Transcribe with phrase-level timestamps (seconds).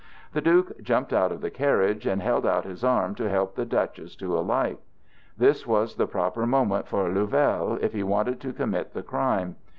[0.33, 3.65] The Duke jumped out of the carriage, and held out his arm to help the
[3.67, 4.79] Duchess to alight.
[5.37, 9.57] This was the proper moment for Louvel, if he wanted to commit the crime.